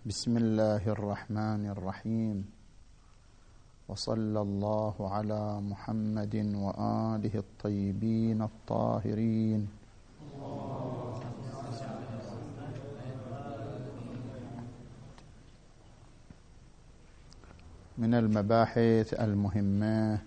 بسم 0.00 0.32
الله 0.36 0.80
الرحمن 0.80 1.76
الرحيم. 1.76 2.36
وصلى 3.88 4.40
الله 4.40 4.96
على 4.96 5.60
محمد 5.60 6.34
وآله 6.56 7.34
الطيبين 7.36 8.40
الطاهرين. 8.42 9.60
من 18.00 18.12
المباحث 18.14 19.20
المهمة 19.20 20.18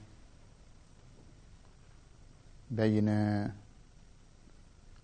بين 2.72 3.10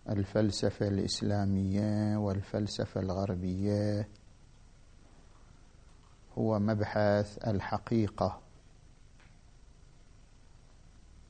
الفلسفة 0.10 0.88
الإسلامية 0.88 2.18
والفلسفة 2.18 3.02
الغربية 3.02 4.19
هو 6.40 6.60
مبحث 6.60 7.48
الحقيقة. 7.48 8.40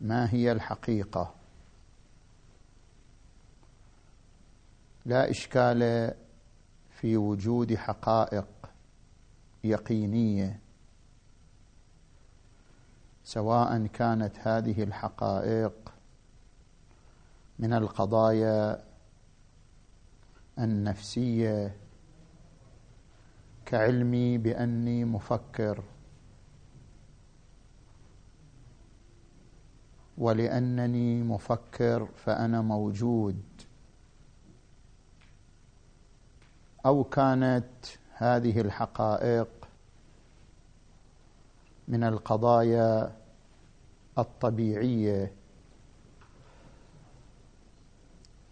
ما 0.02 0.34
هي 0.34 0.52
الحقيقة؟ 0.52 1.34
لا 5.06 5.30
إشكال 5.30 6.14
في 6.90 7.18
وجود 7.18 7.76
حقائق 7.76 8.48
يقينية 9.64 10.60
سواء 13.24 13.88
كانت 13.88 14.36
هذه 14.48 14.84
الحقائق 14.84 15.94
من 17.60 17.74
القضايا 17.74 18.84
النفسية 20.60 21.76
كعلمي 23.70 24.38
بأني 24.38 25.06
مفكر. 25.06 25.84
ولأنني 30.18 31.24
مفكر 31.24 32.06
فأنا 32.06 32.62
موجود. 32.62 33.42
أو 36.86 37.04
كانت 37.04 37.86
هذه 38.14 38.62
الحقائق 38.62 39.48
من 41.88 42.04
القضايا 42.04 43.16
الطبيعية. 44.18 45.34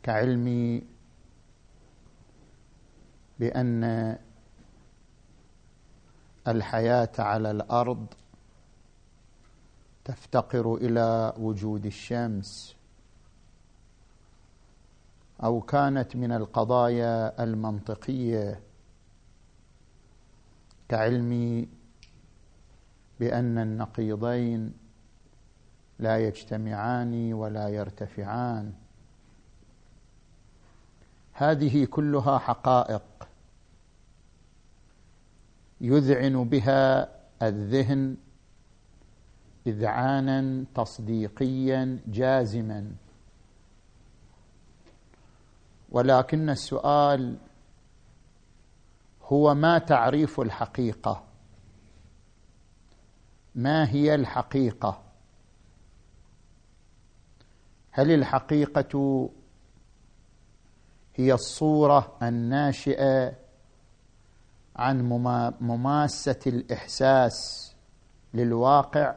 كعلمي 0.04 0.84
بأن 3.40 4.18
الحياة 6.48 7.12
على 7.20 7.52
الأرض 7.52 8.06
تفتقر 10.06 10.76
إلى 10.76 11.34
وجود 11.38 11.86
الشمس. 11.86 12.76
أو 15.44 15.62
كانت 15.62 16.16
من 16.16 16.32
القضايا 16.32 17.44
المنطقية 17.44 18.60
كعلمي 20.90 21.70
بأن 23.20 23.58
النقيضين 23.58 24.74
لا 26.00 26.18
يجتمعان 26.18 27.34
ولا 27.34 27.70
يرتفعان. 27.70 28.74
هذه 31.34 31.86
كلها 31.86 32.38
حقائق. 32.38 33.27
يذعن 35.82 36.44
بها 36.44 37.10
الذهن 37.42 38.18
إذعانا 39.68 40.66
تصديقيا 40.76 42.00
جازما. 42.08 42.92
ولكن 45.90 46.50
السؤال 46.50 47.38
هو 49.24 49.56
ما 49.56 49.78
تعريف 49.78 50.40
الحقيقة؟ 50.40 51.24
ما 53.56 53.90
هي 53.90 54.16
الحقيقة؟ 54.16 55.04
هل 57.92 58.12
الحقيقة 58.12 59.30
هي 61.16 61.34
الصورة 61.34 62.18
الناشئة 62.24 63.47
عن 64.78 65.02
مماسة 65.62 66.40
الإحساس 66.48 67.68
للواقع 68.34 69.16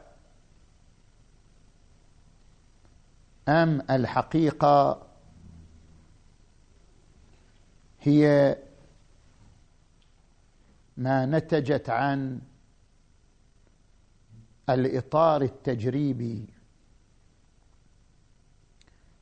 أم 3.48 3.82
الحقيقة 3.90 5.06
هي 8.00 8.56
ما 10.96 11.26
نتجت 11.26 11.90
عن 11.90 12.40
الإطار 14.70 15.42
التجريبي؟ 15.42 16.46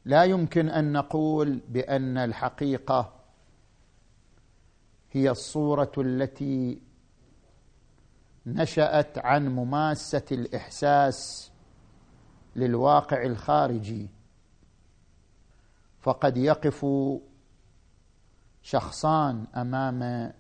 لا 0.05 0.25
يمكن 0.25 0.69
أن 0.69 0.93
نقول 0.93 1.61
بأن 1.69 2.19
الحقيقة 2.19 3.18
هي 5.13 5.31
الصورة 5.31 5.93
التي 5.99 6.83
نشأت 8.47 9.19
عن 9.19 9.49
مماسة 9.49 10.25
الإحساس 10.33 11.51
للواقع 12.57 13.23
الخارجي. 13.23 14.09
فقد 16.01 16.37
يقف 16.37 16.87
شخصان 18.63 19.47
أمام 19.57 20.33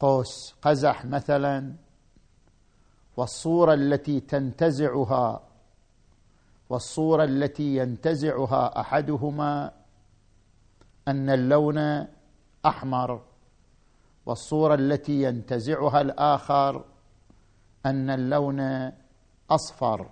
قوس 0.00 0.54
قزح 0.62 1.04
مثلا 1.04 1.74
والصورة 3.16 3.74
التي 3.74 4.20
تنتزعها 4.20 5.48
والصورة 6.70 7.24
التي 7.24 7.76
ينتزعها 7.76 8.80
أحدهما 8.80 9.72
أن 11.08 11.30
اللون 11.30 12.06
احمر 12.66 13.22
والصورة 14.26 14.74
التي 14.74 15.22
ينتزعها 15.22 16.00
الآخر 16.00 16.84
أن 17.86 18.10
اللون 18.10 18.92
أصفر. 19.50 20.10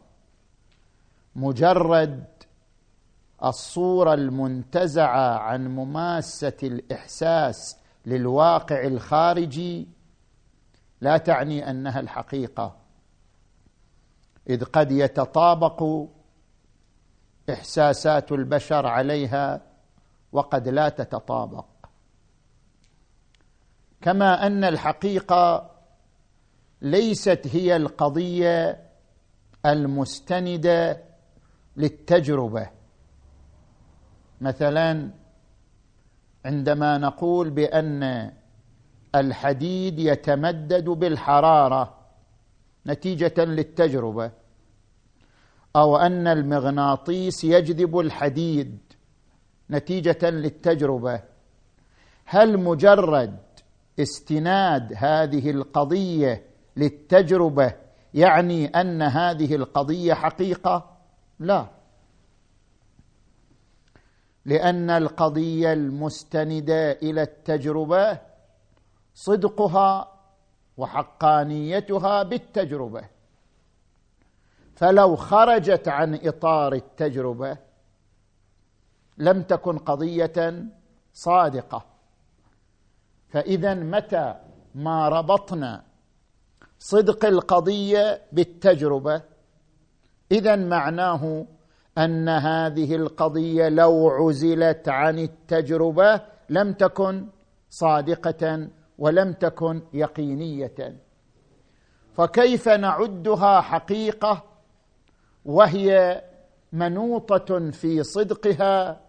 مجرد 1.37 2.25
الصورة 3.45 4.15
المنتزعة 4.15 5.39
عن 5.39 5.69
مماسة 5.69 6.57
الإحساس 6.63 7.77
للواقع 8.07 8.87
الخارجي 8.87 9.89
لا 11.01 11.17
تعني 11.17 11.71
أنها 11.71 12.01
الحقيقة. 12.01 12.77
إذ 14.49 14.65
قد 14.65 14.91
يتطابق 14.91 16.07
إحساسات 17.51 18.33
البشر 18.33 18.87
عليها 18.87 19.61
وقد 20.33 20.69
لا 20.69 20.89
تتطابق. 20.89 21.76
كما 24.03 24.47
أن 24.47 24.65
الحقيقة 24.65 25.71
ليست 26.83 27.41
هي 27.53 27.77
القضية 27.77 28.83
المستندة 29.67 31.03
للتجربة. 31.77 32.71
مثلا 34.41 35.11
عندما 36.45 36.99
نقول 36.99 37.51
بأن 37.51 38.33
الحديد 39.15 39.99
يتمدد 39.99 40.85
بالحرارة 40.85 41.95
نتيجة 42.87 43.45
للتجربة 43.45 44.31
أو 45.77 45.97
أن 45.97 46.27
المغناطيس 46.27 47.45
يجذب 47.45 47.99
الحديد 47.99 48.79
نتيجة 49.71 50.31
للتجربة 50.31 51.23
هل 52.25 52.59
مجرد 52.59 53.39
استناد 53.99 54.93
هذه 54.97 55.51
القضية 55.51 56.47
للتجربة 56.77 57.75
يعني 58.15 58.67
أن 58.67 59.03
هذه 59.03 59.55
القضية 59.55 60.15
حقيقة؟ 60.15 60.97
لا. 61.39 61.67
لأن 64.45 64.91
القضية 64.91 65.73
المستندة 65.73 66.93
إلى 66.93 67.23
التجربة 67.23 68.19
صدقها 69.15 70.13
وحقانيتها 70.77 72.23
بالتجربة. 72.23 73.03
فلو 74.75 75.17
خرجت 75.17 75.89
عن 75.89 76.15
إطار 76.23 76.73
التجربة 76.73 77.57
لم 79.19 79.43
تكن 79.43 79.79
قضية 79.79 80.65
صادقة. 81.13 81.96
فإذا 83.29 83.75
متى 83.75 84.35
ما 84.75 85.09
ربطنا 85.09 85.85
صدق 86.79 87.25
القضية 87.25 88.23
بالتجربة؟ 88.33 89.23
إذا 90.33 90.57
معناه 90.57 91.47
أن 91.99 92.29
هذه 92.29 92.97
القضية 92.97 93.69
لو 93.69 94.09
عزلت 94.09 94.89
عن 94.89 95.19
التجربة 95.19 96.21
لم 96.51 96.73
تكن 96.73 97.27
صادقة 97.71 98.69
ولم 98.99 99.33
تكن 99.33 99.83
يقينية. 99.93 100.97
فكيف 102.15 102.69
نعدها 102.69 103.61
حقيقة 103.61 104.43
وهي 105.45 106.23
منوطة 106.73 107.71
في 107.71 108.03
صدقها 108.03 109.01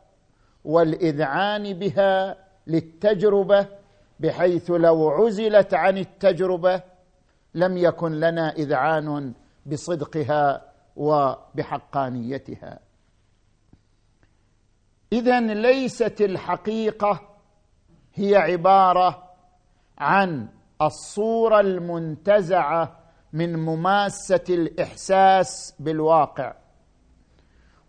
والإذعان 0.66 1.74
بها 1.74 2.38
للتجربة 2.68 3.68
بحيث 4.20 4.72
لو 4.72 5.10
عزلت 5.10 5.74
عن 5.74 5.98
التجربة 5.98 6.82
لم 7.54 7.78
يكن 7.78 8.12
لنا 8.12 8.52
إذعان 8.52 9.34
بصدقها 9.66 10.72
وبحقانيتها. 10.96 12.80
اذا 15.14 15.40
ليست 15.40 16.22
الحقيقة 16.22 17.22
هي 18.14 18.36
عبارة 18.36 19.24
عن 19.98 20.48
الصورة 20.82 21.60
المنتزعة 21.60 23.00
من 23.34 23.60
مماسة 23.60 24.44
الإحساس 24.50 25.76
بالواقع. 25.80 26.54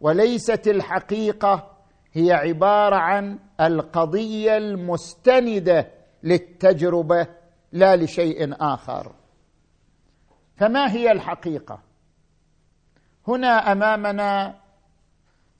وليست 0.01 0.69
الحقيقة 0.69 1.77
هي 2.13 2.33
عبارة 2.33 2.97
عن 2.97 3.39
القضية 3.61 4.57
المستندة 4.57 5.98
للتجربة 6.23 7.27
لا 7.73 7.97
لشيء 7.97 8.55
آخر. 8.61 9.15
فما 10.57 10.93
هي 10.93 11.13
الحقيقة؟ 11.13 11.83
هنا 13.29 13.73
أمامنا 13.73 14.61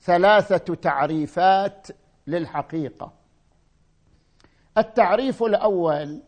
ثلاثة 0.01 0.75
تعريفات 0.75 1.87
للحقيقة. 2.27 3.13
التعريف 4.77 5.43
الأول 5.43 6.21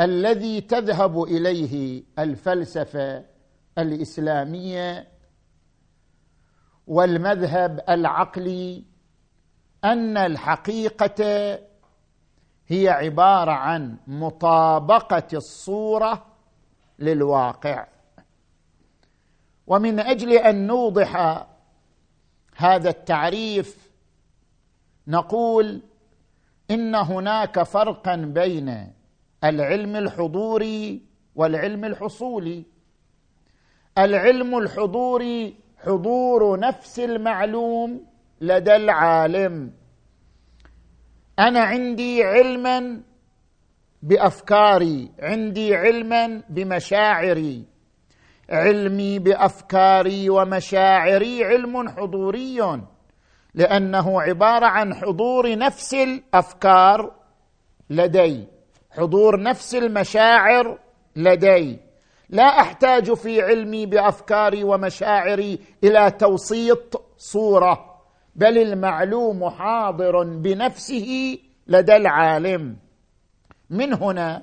الذي 0.00 0.60
تذهب 0.60 1.22
إليه 1.22 2.02
الفلسفة 2.18 3.24
الإسلامية 3.78 5.08
والمذهب 6.86 7.80
العقلي 7.88 8.84
أن 9.84 10.16
الحقيقة 10.16 11.58
هي 12.68 12.88
عبارة 12.88 13.50
عن 13.50 13.96
مطابقة 14.06 15.28
الصورة 15.32 16.26
للواقع. 16.98 17.86
ومن 19.66 20.00
أجل 20.00 20.32
أن 20.32 20.66
نوضح 20.66 21.44
هذا 22.56 22.90
التعريف 22.90 23.90
نقول 25.06 25.82
إن 26.70 26.94
هناك 26.94 27.62
فرقا 27.62 28.16
بين 28.16 28.92
العلم 29.44 29.96
الحضوري 29.96 31.02
والعلم 31.34 31.84
الحصولي. 31.84 32.64
العلم 33.98 34.58
الحضوري 34.58 35.56
حضور 35.78 36.60
نفس 36.60 36.98
المعلوم 36.98 38.06
لدى 38.40 38.76
العالم. 38.76 39.77
أنا 41.38 41.60
عندي 41.60 42.24
علما 42.24 43.00
بأفكاري 44.02 45.10
عندي 45.20 45.76
علما 45.76 46.42
بمشاعري. 46.48 47.64
علمي 48.50 49.18
بأفكاري 49.18 50.30
ومشاعري 50.30 51.44
علم 51.44 51.88
حضوري. 51.88 52.80
لأنه 53.54 54.22
عبارة 54.22 54.66
عن 54.66 54.94
حضور 54.94 55.58
نفس 55.58 55.94
الأفكار 55.94 57.12
لدي 57.90 58.46
حضور 58.90 59.42
نفس 59.42 59.74
المشاعر 59.74 60.78
لدي. 61.16 61.78
لا 62.28 62.60
أحتاج 62.60 63.12
في 63.14 63.42
علمي 63.42 63.86
بأفكاري 63.86 64.64
ومشاعري 64.64 65.58
إلى 65.84 66.10
توسيط 66.10 67.02
صورة. 67.16 67.87
بل 68.38 68.58
المعلوم 68.58 69.50
حاضر 69.50 70.22
بنفسه 70.22 71.38
لدى 71.66 71.96
العالم. 71.96 72.76
من 73.70 73.94
هنا 73.94 74.42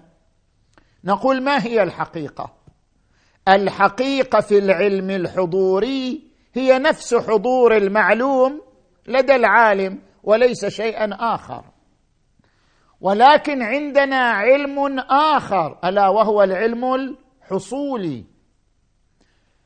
نقول 1.03 1.43
ما 1.43 1.65
هي 1.65 1.83
الحقيقة؟ 1.83 2.53
الحقيقة 3.47 4.41
في 4.41 4.57
العلم 4.57 5.09
الحضوري 5.09 6.31
هي 6.53 6.79
نفس 6.79 7.15
حضور 7.15 7.77
المعلوم 7.77 8.61
لدى 9.07 9.35
العالم 9.35 10.01
وليس 10.23 10.65
شيئا 10.65 11.09
آخر. 11.35 11.65
ولكن 13.01 13.61
عندنا 13.61 14.29
علم 14.31 14.99
آخر 15.09 15.79
ألا 15.83 16.09
وهو 16.09 16.43
العلم 16.43 16.93
الحصولي. 16.93 18.25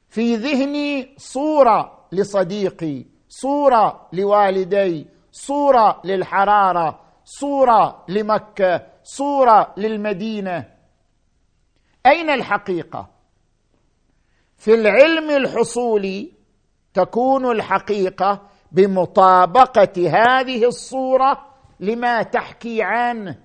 في 0.10 0.36
ذهني 0.36 1.16
صورة 1.18 2.08
لصديقي 2.12 3.19
صورة 3.30 4.08
لوالدي 4.14 5.08
صورة 5.32 6.02
للحرارة 6.06 7.00
صورة 7.26 8.06
لمكة 8.08 8.82
صورة 9.04 9.74
للمدينة. 9.78 10.66
أين 12.06 12.30
الحقيقة؟ 12.30 13.10
في 14.58 14.74
العلم 14.74 15.30
الحصولي 15.30 16.32
تكون 16.94 17.52
الحقيقة 17.52 18.50
بمطابقة 18.72 20.10
هذه 20.10 20.66
الصورة 20.66 21.46
لما 21.80 22.24
تحكي 22.24 22.84
عنه 22.84 23.38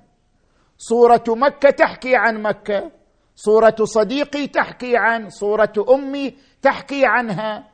صورة 0.79 1.25
مكة 1.29 1.71
تحكي 1.71 2.17
عن 2.17 2.43
مكة 2.43 2.91
صورة 3.37 3.77
صديقي 3.83 4.47
تحكي 4.47 4.97
عن 4.97 5.31
صورة 5.31 5.73
أمي 5.95 6.37
تحكي 6.63 7.07
عنها. 7.07 7.74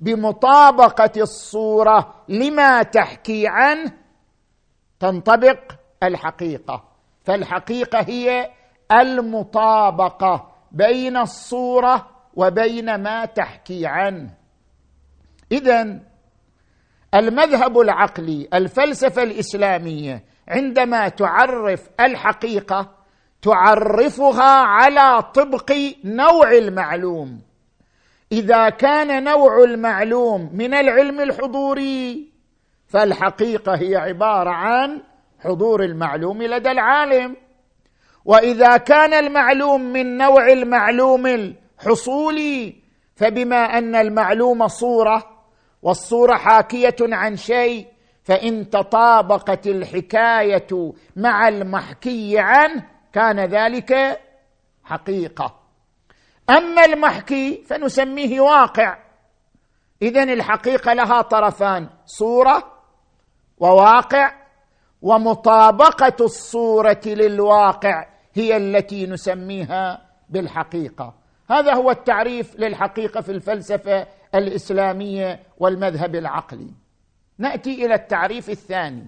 بمطابقة 0.00 1.12
الصورة 1.16 2.14
لما 2.28 2.82
تحكي 2.82 3.48
عنه 3.48 3.92
تنطبق 5.00 5.58
الحقيقة. 6.02 6.84
فالحقيقة 7.24 7.98
هي 8.00 8.50
المطابقة 8.92 10.52
بين 10.72 11.16
الصورة 11.16 12.06
وبين 12.34 12.94
ما 13.02 13.24
تحكي 13.24 13.86
عنه 13.86 14.30
اذا 15.52 16.00
المذهب 17.14 17.78
العقلي 17.78 18.48
الفلسفة 18.54 19.22
الإسلامية 19.22 20.24
عندما 20.48 21.08
تعرف 21.08 21.88
الحقيقة 22.00 22.90
تعرفها 23.42 24.60
على 24.60 25.22
طبق 25.22 25.72
نوع 26.04 26.52
المعلوم. 26.52 27.40
إذا 28.32 28.68
كان 28.68 29.24
نوع 29.24 29.64
المعلوم 29.64 30.50
من 30.54 30.74
العلم 30.74 31.20
الحضوري 31.20 32.32
فالحقيقة 32.86 33.74
هي 33.74 33.96
عبارة 33.96 34.50
عن 34.50 35.02
حضور 35.40 35.84
المعلوم 35.84 36.42
لدى 36.42 36.70
العالم. 36.70 37.36
وإذا 38.24 38.76
كان 38.76 39.14
المعلوم 39.14 39.80
من 39.80 40.16
نوع 40.16 40.48
المعلوم 40.48 41.26
الحصولي 41.26 42.74
فبما 43.16 43.56
أن 43.56 43.94
المعلوم 43.94 44.68
صورة 44.68 45.42
والصورة 45.82 46.34
حاكية 46.34 46.96
عن 47.00 47.36
شيء 47.36 47.86
فإن 48.22 48.70
تطابقت 48.70 49.66
الحكاية 49.66 50.92
مع 51.16 51.48
المحكي 51.48 52.38
عنه 52.38 52.86
كان 53.12 53.40
ذلك 53.40 54.20
حقيقة. 54.84 55.59
أما 56.50 56.84
المحكي 56.84 57.64
فنسميه 57.66 58.40
واقع. 58.40 58.98
اذا 60.02 60.22
الحقيقة 60.22 60.92
لها 60.92 61.22
طرفان 61.22 61.88
صورة 62.06 62.72
وواقع 63.58 64.32
ومطابقة 65.02 66.16
الصورة 66.24 67.00
للواقع 67.06 68.06
هي 68.34 68.56
التي 68.56 69.06
نسميها 69.06 70.06
بالحقيقة. 70.28 71.14
هذا 71.50 71.74
هو 71.74 71.90
التعريف 71.90 72.56
للحقيقة 72.56 73.20
في 73.20 73.32
الفلسفة 73.32 74.06
الإسلامية 74.34 75.40
والمذهب 75.58 76.14
العقلي. 76.14 76.70
نأتي 77.38 77.86
إلى 77.86 77.94
التعريف 77.94 78.50
الثاني. 78.50 79.06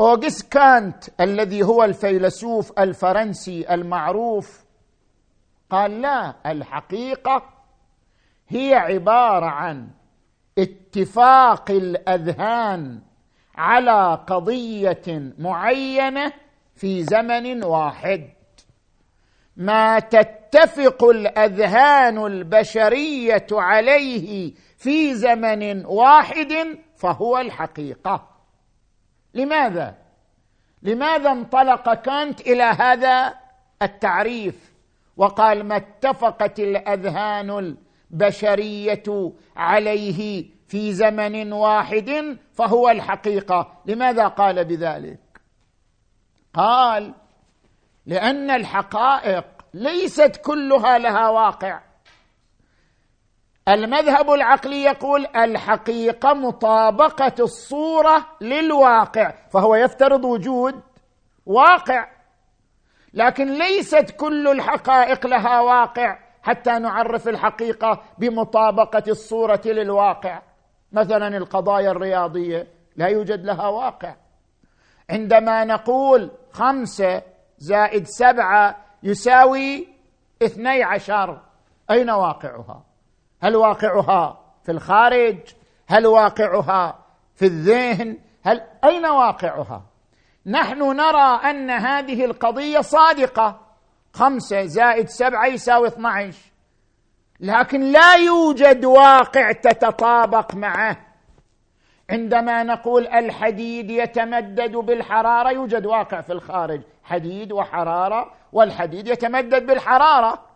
اوغست 0.00 0.52
كانت 0.52 1.04
الذي 1.20 1.62
هو 1.62 1.84
الفيلسوف 1.84 2.78
الفرنسي 2.78 3.74
المعروف 3.74 4.64
قال 5.70 6.00
لا 6.02 6.34
الحقيقة 6.46 7.42
هي 8.48 8.74
عبارة 8.74 9.46
عن 9.46 9.88
اتفاق 10.58 11.70
الأذهان 11.70 13.00
على 13.56 14.24
قضية 14.26 15.32
معينة 15.38 16.32
في 16.74 17.02
زمن 17.02 17.64
واحد. 17.64 18.30
ما 19.56 19.98
تتفق 19.98 21.04
الأذهان 21.04 22.26
البشرية 22.26 23.46
عليه 23.52 24.54
في 24.76 25.14
زمن 25.14 25.86
واحد 25.86 26.78
فهو 26.96 27.38
الحقيقة. 27.38 28.29
لماذا؟ 29.34 29.96
لماذا 30.82 31.32
انطلق 31.32 31.94
كانت 31.94 32.40
إلى 32.40 32.62
هذا 32.62 33.34
التعريف 33.82 34.72
وقال 35.16 35.64
ما 35.64 35.76
اتفقت 35.76 36.60
الأذهان 36.60 37.76
البشرية 38.10 39.32
عليه 39.56 40.46
في 40.66 40.92
زمن 40.92 41.52
واحد 41.52 42.38
فهو 42.52 42.88
الحقيقة. 42.90 43.82
لماذا 43.86 44.28
قال 44.28 44.64
بذلك؟ 44.64 45.20
قال 46.54 47.14
لأن 48.06 48.50
الحقائق 48.50 49.44
ليست 49.74 50.40
كلها 50.44 50.98
لها 50.98 51.28
واقع. 51.28 51.80
المذهب 53.74 54.30
العقلي 54.30 54.82
يقول 54.82 55.26
الحقيقة 55.36 56.34
مطابقة 56.34 57.34
الصورة 57.40 58.26
للواقع 58.40 59.34
فهو 59.50 59.74
يفترض 59.74 60.24
وجود 60.24 60.80
واقع. 61.46 62.08
لكن 63.14 63.58
ليست 63.58 64.10
كل 64.10 64.48
الحقائق 64.48 65.26
لها 65.26 65.60
واقع 65.60 66.18
حتى 66.42 66.70
نعرف 66.78 67.28
الحقيقة 67.28 68.02
بمطابقة 68.18 69.02
الصورة 69.08 69.60
للواقع. 69.64 70.42
مثلا 70.92 71.36
القضايا 71.36 71.90
الرياضية 71.90 72.66
لا 72.96 73.06
يوجد 73.06 73.44
لها 73.44 73.68
واقع. 73.68 74.16
عندما 75.10 75.64
نقول 75.64 76.30
خمسة 76.52 77.22
زائد 77.58 78.06
سبعة 78.06 78.76
يساوي 79.02 79.88
اثني 80.42 80.82
عشر 80.82 81.40
أين 81.90 82.10
واقعها؟ 82.10 82.89
هل 83.42 83.56
واقعها 83.56 84.40
في 84.64 84.72
الخارج؟ 84.72 85.38
هل 85.88 86.06
واقعها 86.06 86.98
في 87.34 87.44
الذهن؟ 87.44 88.18
هل 88.44 88.62
أين 88.84 89.06
واقعها؟ 89.06 89.82
نحن 90.46 90.78
نرى 90.78 91.50
أن 91.50 91.70
هذه 91.70 92.24
القضية 92.24 92.80
صادقة. 92.80 93.60
خمسة 94.12 94.64
زائد 94.64 95.08
سبعة 95.08 95.46
يساوي 95.46 95.88
اثنى 95.88 96.06
عشر 96.06 96.50
لكن 97.40 97.80
لا 97.80 98.14
يوجد 98.14 98.84
واقع 98.84 99.52
تتطابق 99.52 100.54
معه. 100.54 100.96
عندما 102.10 102.62
نقول 102.62 103.06
الحديد 103.06 103.90
يتمدد 103.90 104.76
بالحرارة 104.76 105.50
يوجد 105.50 105.86
واقع 105.86 106.20
في 106.20 106.32
الخارج. 106.32 106.80
حديد 107.04 107.52
وحرارة 107.52 108.32
والحديد 108.52 109.08
يتمدد 109.08 109.66
بالحرارة. 109.66 110.49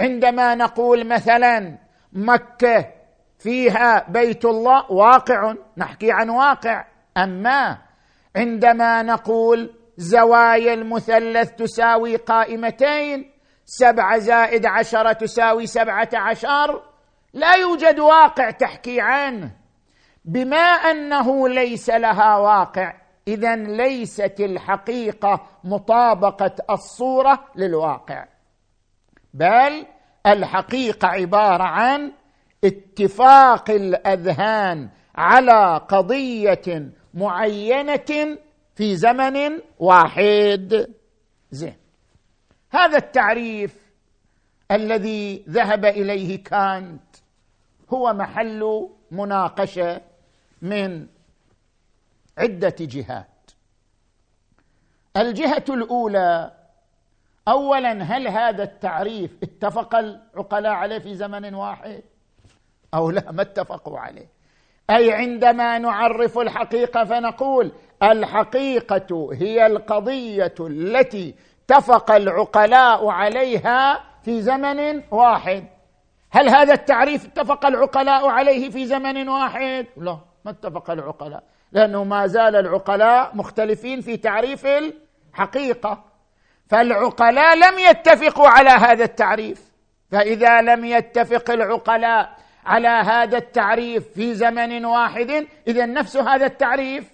عندما 0.00 0.54
نقول 0.54 1.06
مثلا 1.06 1.78
مكة 2.12 2.86
فيها 3.38 4.06
بيت 4.08 4.44
الله 4.44 4.92
واقع 4.92 5.54
نحكي 5.76 6.12
عن 6.12 6.30
واقع 6.30 6.84
أما 7.16 7.78
عندما 8.36 9.02
نقول 9.02 9.74
زوايا 9.96 10.74
المثلث 10.74 11.50
تساوي 11.50 12.16
قائمتين 12.16 13.30
سبعة 13.64 14.18
زائد 14.18 14.66
عشرة 14.66 15.12
تساوي 15.12 15.66
سبعة 15.66 16.08
عشر 16.14 16.82
لا 17.32 17.54
يوجد 17.54 17.98
واقع 17.98 18.50
تحكي 18.50 19.00
عنه. 19.00 19.50
بما 20.24 20.56
أنه 20.90 21.48
ليس 21.48 21.90
لها 21.90 22.36
واقع 22.36 22.94
اذا 23.28 23.56
ليست 23.56 24.40
الحقيقة 24.40 25.46
مطابقة 25.64 26.54
الصورة 26.70 27.44
للواقع. 27.56 28.24
بل 29.38 29.86
الحقيقة 30.26 31.08
عبارة 31.08 31.62
عن 31.62 32.12
اتفاق 32.64 33.70
الأذهان 33.70 34.88
على 35.14 35.76
قضية 35.88 36.92
معينة 37.14 38.38
في 38.74 38.96
زمن 38.96 39.60
واحد. 39.78 40.94
زين. 41.50 41.76
هذا 42.70 42.96
التعريف 42.98 43.76
الذي 44.70 45.44
ذهب 45.48 45.84
إليه 45.84 46.44
كانت 46.44 47.16
هو 47.90 48.12
محل 48.12 48.88
مناقشة 49.10 50.00
من 50.62 51.06
عدة 52.38 52.76
جهات. 52.80 53.50
الجهة 55.16 55.64
الأولى 55.68 56.57
اولا 57.48 57.92
هل 58.02 58.28
هذا 58.28 58.62
التعريف 58.62 59.30
اتفق 59.42 59.94
العقلاء 59.94 60.72
عليه 60.72 60.98
في 60.98 61.14
زمن 61.14 61.54
واحد؟ 61.54 62.02
أو 62.94 63.10
لا 63.10 63.32
ما 63.32 63.42
اتفقوا 63.42 63.98
عليه. 63.98 64.26
أي 64.90 65.12
عندما 65.12 65.78
نعرف 65.78 66.38
الحقيقة 66.38 67.04
فنقول 67.04 67.72
الحقيقة 68.02 69.30
هي 69.32 69.66
القضية 69.66 70.54
التي 70.60 71.34
اتفق 71.64 72.10
العقلاء 72.10 73.08
عليها 73.08 74.00
في 74.22 74.42
زمن 74.42 75.02
واحد. 75.10 75.64
هل 76.30 76.48
هذا 76.48 76.74
التعريف 76.74 77.26
اتفق 77.26 77.66
العقلاء 77.66 78.26
عليه 78.26 78.70
في 78.70 78.86
زمن 78.86 79.28
واحد؟ 79.28 79.86
لا 79.96 80.18
ما 80.44 80.50
اتفق 80.50 80.90
العقلاء 80.90 81.42
لأنه 81.72 82.04
ما 82.04 82.26
زال 82.26 82.56
العقلاء 82.56 83.36
مختلفين 83.36 84.00
في 84.00 84.16
تعريف 84.16 84.66
الحقيقة. 84.66 86.04
فالعقلاء 86.68 87.56
لم 87.56 87.78
يتفقوا 87.78 88.48
على 88.48 88.70
هذا 88.70 89.04
التعريف. 89.04 89.72
فإذا 90.10 90.60
لم 90.60 90.84
يتفق 90.84 91.50
العقلاء 91.50 92.36
على 92.66 92.88
هذا 92.88 93.38
التعريف 93.38 94.08
في 94.08 94.34
زمن 94.34 94.84
واحد 94.84 95.46
إذا 95.68 95.86
نفس 95.86 96.16
هذا 96.16 96.46
التعريف 96.46 97.10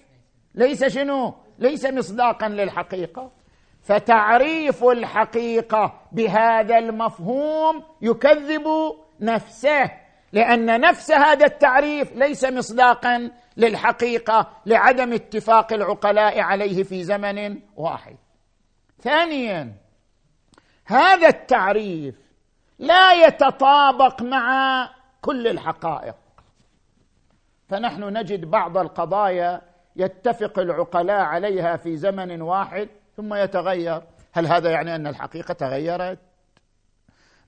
ليس 0.55 0.83
شنو؟ 0.83 1.33
ليس 1.59 1.85
مصداقا 1.85 2.49
للحقيقة. 2.49 3.31
فتعريف 3.81 4.83
الحقيقة 4.83 6.01
بهذا 6.11 6.77
المفهوم 6.77 7.83
يكذب 8.01 8.67
نفسه 9.21 9.91
لأن 10.33 10.81
نفس 10.81 11.11
هذا 11.11 11.45
التعريف 11.45 12.15
ليس 12.15 12.45
مصداقا 12.45 13.31
للحقيقة 13.57 14.49
لعدم 14.65 15.13
اتفاق 15.13 15.73
العقلاء 15.73 16.39
عليه 16.39 16.83
في 16.83 17.03
زمن 17.03 17.59
واحد. 17.75 18.15
ثانيا 19.05 19.73
هذا 20.85 21.27
التعريف 21.27 22.15
لا 22.79 23.13
يتطابق 23.27 24.21
مع 24.21 24.89
كل 25.21 25.47
الحقائق. 25.47 26.15
فنحن 27.69 28.17
نجد 28.17 28.45
بعض 28.45 28.77
القضايا 28.77 29.61
يتفق 29.95 30.59
العقلاء 30.59 31.21
عليها 31.21 31.77
في 31.77 31.97
زمن 31.97 32.41
واحد 32.41 32.89
ثم 33.17 33.33
يتغير. 33.33 34.01
هل 34.33 34.47
هذا 34.47 34.71
يعني 34.71 34.95
أن 34.95 35.07
الحقيقة 35.07 35.53
تغيرت؟ 35.53 36.19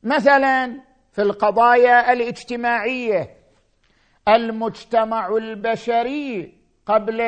مثلا 0.04 0.82
في 1.12 1.22
القضايا 1.22 2.14
الاجتماعية 2.14 3.38
المجتمع 4.28 5.28
البشري 5.28 6.58
قبل 6.86 7.22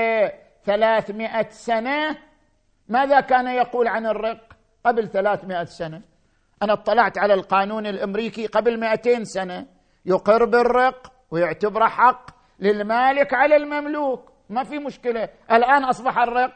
ثلاثمائة 0.66 1.50
سنة 1.50 2.29
ماذا 2.90 3.20
كان 3.20 3.48
يقول 3.48 3.88
عن 3.88 4.06
الرق 4.06 4.54
قبل 4.86 5.08
ثلاثمائة 5.08 5.66
سنة؟ 5.66 6.02
أنا 6.64 6.74
اطلعت 6.74 7.18
على 7.18 7.34
القانون 7.34 7.88
الأمريكي 7.88 8.46
قبل 8.46 8.80
مائتين 8.80 9.26
سنة. 9.26 9.66
يقر 10.06 10.46
بالرق 10.46 11.12
ويعتبره 11.32 11.88
حق 11.88 12.30
للمالك 12.60 13.34
على 13.34 13.56
المملوك. 13.56 14.32
ما 14.50 14.64
في 14.64 14.80
مشكلة. 14.80 15.30
الآن 15.52 15.84
أصبح 15.84 16.18
الرق 16.18 16.54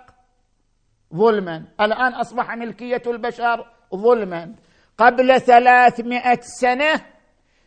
ظلما. 1.16 1.66
الآن 1.82 2.14
أصبح 2.14 2.56
ملكية 2.56 3.02
البشر 3.08 3.66
ظلما. 3.96 4.56
قبل 4.98 5.42
ثلاثمائة 5.42 6.40
سنة 6.42 7.02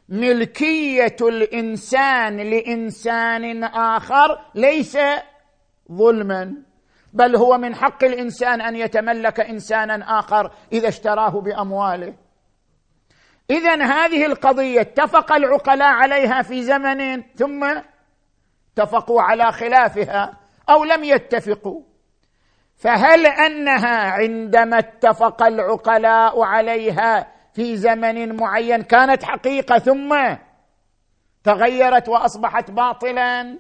ملكية 0.09 1.17
الإنسان 1.21 2.37
لإنسان 2.37 3.65
آخر 3.65 4.39
ليس 4.55 4.99
ظلما. 5.93 6.55
بل 7.17 7.37
هو 7.37 7.59
من 7.59 7.75
حق 7.75 8.05
الإنسان 8.05 8.61
أن 8.61 8.77
يتملك 8.77 9.41
إنسانا 9.41 10.19
آخر 10.19 10.51
إذا 10.73 10.89
اشتراه 10.89 11.41
بأمواله. 11.41 12.15
اذا 13.51 13.85
هذه 13.85 14.27
القضية 14.27 14.81
اتفق 14.81 15.33
العقلاء 15.33 15.89
عليها 15.89 16.43
في 16.43 16.63
زمن 16.63 17.23
ثم 17.23 17.65
اتفقوا 18.73 19.23
على 19.23 19.53
خلافها 19.53 20.37
أو 20.71 20.85
لم 20.85 21.05
يتفقوا. 21.05 21.83
فهل 22.77 23.27
أنها 23.27 24.11
عندما 24.11 24.79
اتفق 24.79 25.43
العقلاء 25.43 26.43
عليها 26.43 27.33
في 27.55 27.77
زمن 27.77 28.37
معين 28.37 28.83
كانت 28.83 29.25
حقيقة 29.25 29.79
ثم 29.79 30.37
تغيرت 31.45 32.09
وأصبحت 32.09 32.71
باطلا؟ 32.71 33.59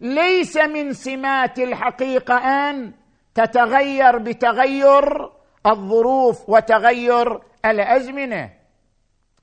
ليس 0.00 0.56
من 0.56 0.92
سمات 0.92 1.58
الحقيقة 1.58 2.34
أن 2.34 2.92
تتغير 3.34 4.18
بتغير 4.18 5.30
الظروف 5.66 6.48
وتغير 6.48 7.40
الأزمنة. 7.64 8.50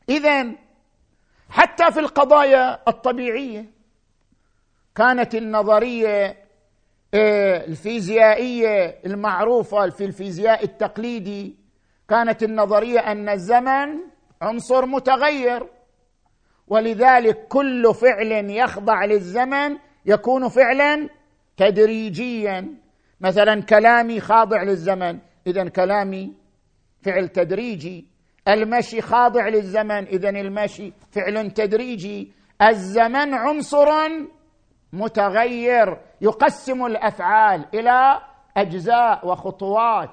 اذا 0.10 0.52
حتى 1.50 1.92
في 1.92 2.00
القضايا 2.00 2.80
الطبيعية 2.88 3.66
كانت 4.96 5.36
النظرية 5.36 6.38
آه، 7.14 7.66
الفيزيائية 7.66 9.00
المعروفة 9.06 9.90
في 9.90 10.06
الفيزياء 10.06 10.64
التقليدي 10.64 11.56
كانت 12.10 12.44
النظرية 12.44 13.00
أن 13.00 13.30
الزمن 13.30 14.00
عنصر 14.42 14.86
متغير 14.86 15.68
ولذلك 16.68 17.48
كل 17.48 17.94
فعل 17.94 18.32
يخضع 18.50 19.06
للزمن 19.06 19.78
يكون 20.06 20.50
فعلا 20.50 21.10
تدريجيا. 21.58 22.76
مثلا 23.22 23.62
كلامي 23.62 24.20
خاضع 24.20 24.64
للزمن 24.64 25.20
اذا 25.48 25.70
كلامي 25.70 26.34
فعل 27.02 27.28
تدريجي. 27.28 28.08
المشي 28.48 29.02
خاضع 29.02 29.48
للزمن 29.48 30.08
اذا 30.08 30.30
المشي 30.30 30.94
فعل 31.12 31.52
تدريجي. 31.52 32.32
الزمن 32.62 33.34
عنصر 33.34 33.90
متغير 34.94 35.98
يقسم 36.22 36.86
الأفعال 36.86 37.66
إلى 37.74 38.22
أجزاء 38.58 39.28
وخطوات. 39.28 40.10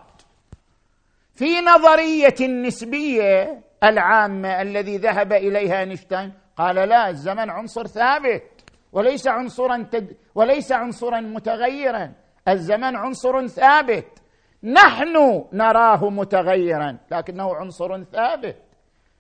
في 1.35 1.61
نظرية 1.61 2.35
النسبية 2.41 3.61
العامة 3.85 4.63
الذي 4.63 4.97
ذهب 4.97 5.33
إليها 5.33 5.81
اينشتاين 5.81 6.33
قال 6.57 6.77
لا 6.77 7.09
الزمن 7.09 7.51
عنصر 7.51 7.87
ثابت. 7.87 8.58
وليس 8.93 9.29
عنصرا 9.29 9.89
تد 9.93 10.17
وليس 10.35 10.73
عنصرا 10.73 11.21
متغيرا. 11.21 12.13
الزمن 12.49 12.97
عنصر 12.97 13.47
ثابت. 13.47 14.23
نحن 14.63 15.45
نراه 15.53 16.11
متغيرا 16.11 16.99
لكنه 17.11 17.55
عنصر 17.55 18.05
ثابت. 18.05 18.57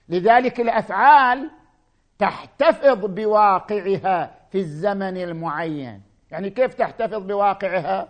لذلك 0.08 0.60
الأفعال 0.60 1.50
تحتفظ 2.18 3.06
بواقعها 3.06 4.34
في 4.50 4.58
الزمن 4.58 5.16
المعين. 5.16 6.02
يعني 6.30 6.50
كيف 6.50 6.74
تحتفظ 6.74 7.26
بواقعها؟ 7.26 8.08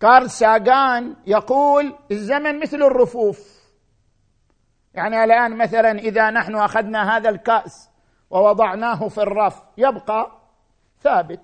كارل 0.00 0.30
ساغان 0.30 1.16
يقول 1.26 1.94
الزمن 2.10 2.60
مثل 2.60 2.82
الرفوف. 2.82 3.64
يعني 4.94 5.24
الآن 5.24 5.58
مثلا 5.58 5.90
إذا 5.90 6.30
نحن 6.30 6.54
أخذنا 6.54 7.16
هذا 7.16 7.30
الكأس 7.30 7.93
ووضعناه 8.34 9.08
في 9.08 9.18
الرف. 9.18 9.62
يبقى 9.78 10.30
ثابت. 11.00 11.40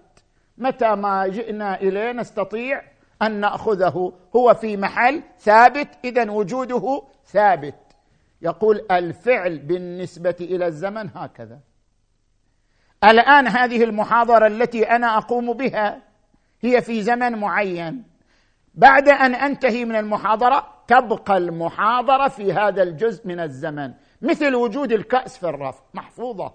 متى 0.59 0.95
ما 0.95 1.27
جئنا 1.27 1.81
إليه 1.81 2.13
نستطيع 2.13 2.83
أن 3.23 3.41
نأخذه. 3.41 4.13
هو 4.37 4.55
في 4.55 4.77
محل 4.77 5.23
ثابت 5.39 5.89
اذا 6.05 6.31
وجوده 6.31 7.03
ثابت. 7.27 7.75
يقول 8.43 8.87
الفعل 8.91 9.59
بالنسبة 9.59 10.37
إلى 10.41 10.67
الزمن 10.67 11.11
هكذا. 11.15 11.59
الآن 13.05 13.49
هذه 13.49 13.85
المحاضرة 13.85 14.47
التي 14.47 14.85
أنا 14.85 15.19
أقوم 15.19 15.53
بها 15.53 16.03
هي 16.61 16.83
في 16.83 17.03
زمن 17.03 17.39
معين. 17.39 18.05
بعد 18.75 19.09
أن 19.09 19.35
أنتهي 19.35 19.85
من 19.85 19.97
المحاضرة 19.97 20.67
تبقى 20.87 21.37
المحاضرة 21.37 22.29
في 22.29 22.53
هذا 22.53 22.83
الجزء 22.83 23.29
من 23.29 23.41
الزمن. 23.41 23.93
مثل 24.23 24.55
وجود 24.55 24.93
الكأس 24.93 25.39
في 25.39 25.49
الرف. 25.49 25.83
محفوظة. 25.95 26.53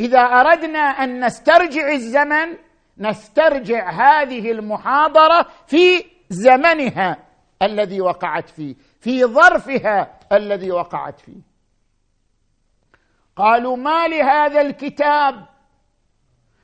إذا 0.00 0.20
أردنا 0.20 0.80
أن 0.80 1.24
نسترجع 1.24 1.92
الزمن 1.92 2.56
نسترجع 2.98 3.90
هذه 3.90 4.50
المحاضرة 4.50 5.46
في 5.66 6.04
زمنها 6.28 7.16
الذي 7.62 8.00
وقعت 8.00 8.48
فيه 8.48 8.74
في 9.00 9.24
ظرفها 9.24 10.18
الذي 10.32 10.70
وقعت 10.70 11.20
فيه. 11.20 11.40
قالوا 13.36 13.76
ما 13.76 14.08
لهذا 14.08 14.60
الكتاب؟ 14.60 15.46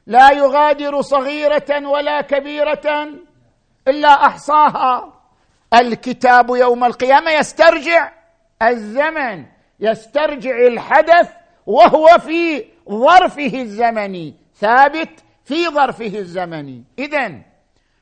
لا 0.06 0.30
يغادر 0.30 1.00
صغيرة 1.00 1.88
ولا 1.88 2.20
كبيرة 2.20 3.08
إلا 3.88 4.08
أحصاها. 4.08 5.12
الكتاب 5.74 6.50
يوم 6.50 6.84
القيامة 6.84 7.30
يسترجع 7.30 8.12
الزمن 8.62 9.46
يسترجع 9.80 10.56
الحدث 10.66 11.32
وهو 11.66 12.06
في 12.18 12.64
ظرفه 12.90 13.62
الزمني 13.62 14.34
ثابت 14.54 15.24
في 15.44 15.68
ظرفه 15.68 16.18
الزمني. 16.18 16.84
اذا 16.98 17.42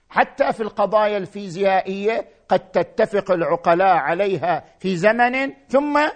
حتى 0.08 0.52
في 0.52 0.62
القضايا 0.62 1.16
الفيزيائية 1.16 2.28
قد 2.48 2.58
تتفق 2.58 3.30
العقلاء 3.30 3.96
عليها 3.96 4.64
في 4.78 4.96
زمن 4.96 5.52
ثم 5.68 6.08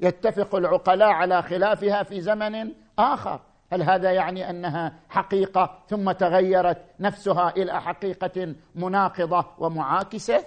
يتفق 0.00 0.54
العقلاء 0.54 1.08
على 1.08 1.42
خلافها 1.42 2.02
في 2.02 2.20
زمن 2.20 2.72
آخر. 2.98 3.40
هل 3.72 3.82
هذا 3.82 4.12
يعني 4.12 4.50
أنها 4.50 4.92
حقيقة 5.08 5.78
ثم 5.88 6.12
تغيرت 6.12 6.84
نفسها 7.00 7.52
إلى 7.56 7.80
حقيقة 7.80 8.54
مناقضة 8.74 9.46
ومعاكسة؟ 9.58 10.44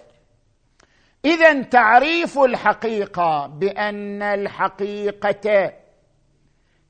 اذا 1.25 1.61
تعريف 1.61 2.39
الحقيقة 2.39 3.47
بأن 3.47 4.21
الحقيقة 4.21 5.71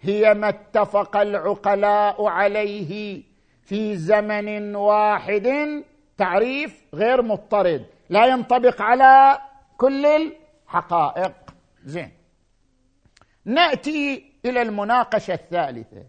هي 0.02 0.34
ما 0.34 0.50
اتفق 0.50 1.18
العقلاء 1.18 2.26
عليه 2.26 3.24
في 3.62 3.96
زمن 3.96 4.76
واحد. 4.76 5.84
تعريف 6.18 6.84
غير 6.94 7.22
مضطرد 7.22 7.86
لا 8.10 8.26
ينطبق 8.26 8.82
على 8.82 9.42
كل 9.78 10.06
الحقائق. 10.06 11.34
زين. 11.84 12.12
نأتي 13.46 14.34
إلى 14.46 14.62
المناقشة 14.62 15.34
الثالثة. 15.34 16.04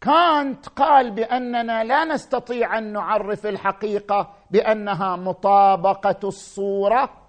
كانت 0.00 0.68
قال 0.68 1.10
بأننا 1.10 1.84
لا 1.84 2.04
نستطيع 2.04 2.78
أن 2.78 2.92
نعرف 2.92 3.46
الحقيقة 3.46 4.34
بأنها 4.50 5.16
مطابقة 5.16 6.28
الصورة 6.28 7.26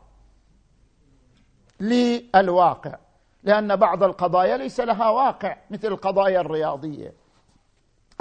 للواقع. 1.80 2.96
لأن 3.44 3.76
بعض 3.76 4.04
القضايا 4.04 4.58
ليس 4.58 4.80
لها 4.80 5.10
واقع 5.10 5.58
مثل 5.70 5.88
القضايا 5.88 6.42
الرياضية. 6.42 7.14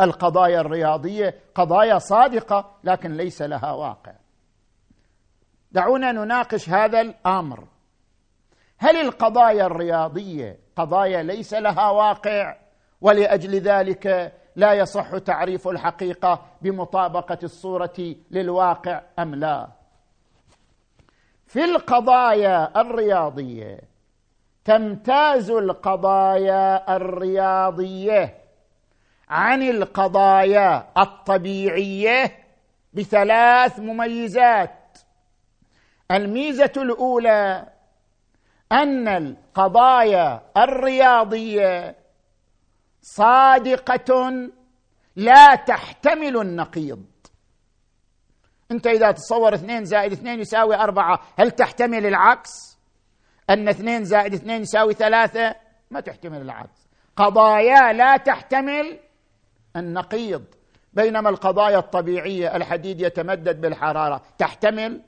القضايا 0.01 0.61
الرياضية 0.61 1.35
قضايا 1.55 1.99
صادقة 1.99 2.71
لكن 2.85 3.13
ليس 3.13 3.43
لها 3.43 3.73
واقع. 3.73 4.13
دعونا 5.73 6.13
نناقش 6.13 6.69
هذا 6.71 7.01
الأمر. 7.01 7.65
هل 8.79 8.97
القضايا 8.97 9.67
الرياضية 9.67 10.59
قضايا 10.77 11.23
ليس 11.23 11.55
لها 11.55 11.91
واقع 11.91 12.57
ولأجل 13.01 13.55
ذلك 13.55 14.33
لا 14.57 14.73
يصح 14.73 15.19
تعريف 15.19 15.69
الحقيقة 15.69 16.43
بمطابقة 16.63 17.39
الصورة 17.43 18.15
للواقع 18.31 19.03
أم 19.19 19.35
لا؟ 19.35 19.69
في 21.47 21.65
القضايا 21.65 22.81
الرياضية 22.81 23.81
تمتاز 24.67 25.51
القضايا 25.51 26.97
الرياضية 26.97 28.35
عن 29.29 29.63
القضايا 29.63 30.89
الطبيعية 30.99 32.39
بثلاث 32.93 33.79
مميزات. 33.79 34.99
الميزة 36.11 36.73
الأولى 36.77 37.69
أن 38.73 39.09
القضايا 39.09 40.43
الرياضية 40.57 41.97
صادقة 43.03 44.33
لا 45.17 45.55
تحتمل 45.55 46.37
النقيض. 46.37 47.05
أنت 48.71 48.87
إذا 48.87 49.11
تصور 49.11 49.55
اثنين 49.55 49.85
زائد 49.85 50.13
اثنين 50.13 50.41
يساوي 50.41 50.75
أربعة 50.77 51.21
هل 51.39 51.51
تحتمل 51.51 52.07
العكس؟ 52.07 52.76
أن 53.51 53.69
اثنين 53.69 54.05
زائد 54.05 54.35
اثنين 54.35 54.63
يساوي 54.63 54.95
ثلاثة 54.95 55.55
ما 55.91 56.01
تحتمل 56.01 56.41
العكس. 56.41 56.89
قضايا 57.17 57.93
لا 57.93 58.17
تحتمل 58.17 58.99
النقيض. 59.77 60.45
بينما 60.93 61.29
القضايا 61.29 61.79
الطبيعية 61.79 62.57
الحديد 62.57 63.01
يتمدد 63.01 63.61
بالحرارة 63.61 64.23
تحتمل 64.39 65.03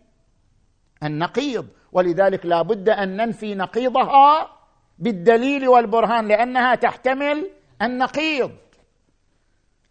النقيض. 1.02 1.66
ولذلك 1.92 2.46
لا 2.46 2.62
بد 2.62 2.88
أن 2.88 3.16
ننفي 3.16 3.54
نقيضها 3.54 4.50
بالدليل 4.98 5.68
والبرهان 5.68 6.28
لأنها 6.28 6.74
تحتمل 6.74 7.50
النقيض. 7.82 8.50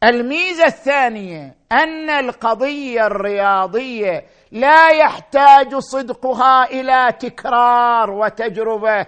الميزة 0.03 0.65
الثانية 0.65 1.55
أن 1.71 2.10
القضية 2.10 3.07
الرياضية 3.07 4.25
لا 4.51 4.89
يحتاج 4.89 5.75
صدقها 5.75 6.65
إلى 6.65 7.12
تكرار 7.19 8.12
وتجربة. 8.12 9.07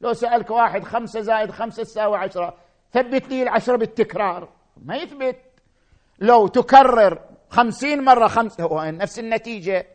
لو 0.00 0.12
سألك 0.12 0.50
واحد 0.50 0.84
خمسة 0.84 1.20
زائد 1.20 1.50
خمسة 1.50 1.82
تساوي 1.82 2.16
عشرة 2.16 2.54
ثبت 2.92 3.28
لي 3.28 3.42
العشرة 3.42 3.76
بالتكرار. 3.76 4.48
ما 4.84 4.96
يثبت. 4.96 5.36
لو 6.18 6.46
تكرر 6.46 7.18
خمسين 7.50 8.04
مرة 8.04 8.26
خمس 8.26 8.60
هو 8.60 8.82
نفس 8.82 9.18
النتيجة. 9.18 9.86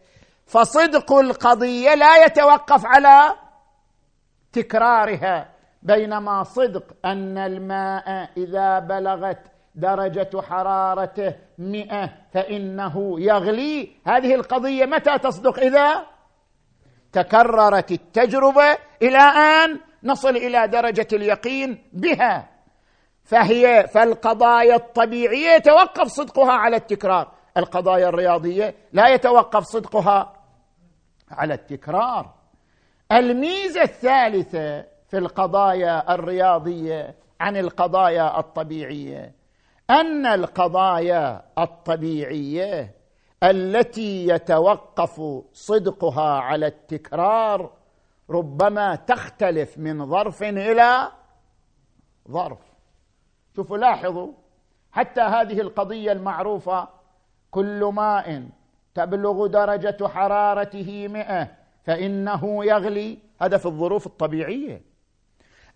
فصدق 0.45 1.13
القضية 1.13 1.95
لا 1.95 2.25
يتوقف 2.25 2.85
على 2.85 3.35
تكرارها 4.53 5.49
بينما 5.83 6.43
صدق 6.43 6.83
أن 7.05 7.37
الماء 7.37 8.29
إذا 8.37 8.79
بلغت 8.79 9.41
درجة 9.75 10.41
حرارته 10.41 11.35
مئة 11.61 12.09
فإنه 12.33 13.19
يغلي. 13.19 13.91
هذه 14.07 14.35
القضية 14.35 14.85
متى 14.85 15.17
تصدق؟ 15.19 15.59
إذا 15.59 16.05
تكررت 17.11 17.91
التجربة 17.91 18.77
إلى 19.01 19.17
أن 19.17 19.79
نصل 20.03 20.29
إلى 20.29 20.67
درجة 20.67 21.07
اليقين 21.13 21.83
بها. 21.93 22.49
فهي 23.23 23.87
فالقضايا 23.93 24.75
الطبيعية 24.75 25.51
يتوقف 25.55 26.07
صدقها 26.07 26.51
على 26.51 26.75
التكرار. 26.75 27.31
القضايا 27.57 28.09
الرياضية 28.09 28.75
لا 28.93 29.07
يتوقف 29.07 29.63
صدقها 29.63 30.33
على 31.31 31.53
التكرار. 31.53 32.33
الميزة 33.11 33.81
الثالثة 33.81 34.85
في 35.09 35.17
القضايا 35.17 36.13
الرياضية 36.13 37.15
عن 37.39 37.57
القضايا 37.57 38.39
الطبيعية 38.39 39.40
أن 39.91 40.25
القضايا 40.25 41.43
الطبيعية 41.57 42.95
التي 43.43 44.27
يتوقف 44.27 45.21
صدقها 45.53 46.39
على 46.39 46.67
التكرار 46.67 47.71
ربما 48.29 48.95
تختلف 48.95 49.77
من 49.77 50.05
ظرف 50.05 50.43
إلى 50.43 51.11
ظرف. 52.31 52.59
شوفوا 53.55 53.77
لاحظوا 53.77 54.33
حتى 54.91 55.21
هذه 55.21 55.61
القضية 55.61 56.11
المعروفة 56.11 56.87
كل 57.51 57.83
ماء 57.83 58.43
تبلغ 58.95 59.47
درجة 59.47 60.07
حرارته 60.07 61.07
مئة 61.07 61.47
فإنه 61.83 62.65
يغلي. 62.65 63.19
هذا 63.41 63.57
في 63.57 63.65
الظروف 63.65 64.07
الطبيعية. 64.07 64.81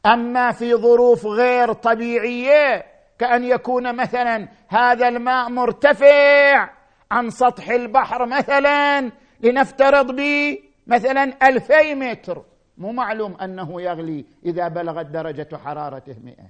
أما 0.06 0.52
في 0.52 0.76
ظروف 0.76 1.26
غير 1.26 1.74
طبيعية 1.74 2.95
كأن 3.20 3.44
يكون 3.44 3.96
مثلا 3.96 4.48
هذا 4.68 5.08
الماء 5.08 5.50
مرتفع 5.50 6.70
عن 7.12 7.30
سطح 7.30 7.70
البحر 7.70 8.26
مثلا 8.26 9.12
لنفترض 9.42 10.16
به 10.16 10.58
مثلا 10.88 11.48
ألفي 11.48 11.96
متر. 11.96 12.44
مو 12.78 12.92
معلوم 12.92 13.36
أنه 13.42 13.82
يغلي 13.82 14.26
إذا 14.46 14.68
بلغت 14.68 15.06
درجة 15.06 15.58
حرارته 15.58 16.16
مئة. 16.24 16.50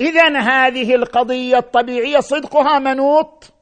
إذا 0.00 0.38
هذه 0.38 0.94
القضية 0.94 1.58
الطبيعية 1.58 2.20
صدقها 2.20 2.78
منوط 2.78 3.52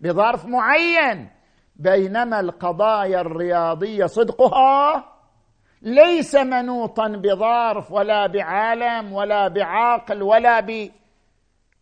بظرف 0.00 0.46
معين. 0.46 1.30
بينما 1.76 2.40
القضايا 2.40 3.20
الرياضية 3.20 4.06
صدقها 4.06 5.12
ليس 5.82 6.34
منوطا 6.34 7.08
بظرف 7.08 7.92
ولا 7.92 8.26
بعالم 8.26 9.12
ولا 9.12 9.48
بعاقل 9.48 10.22
ولا 10.22 10.60
ب 10.60 10.90